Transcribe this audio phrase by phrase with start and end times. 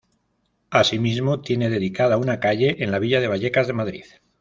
[0.71, 4.05] Así mismo, tiene dedicada una calle en la Villa de Vallecas de Madrid.